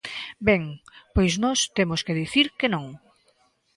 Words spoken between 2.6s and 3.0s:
non.